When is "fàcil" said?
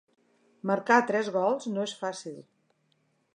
2.01-2.41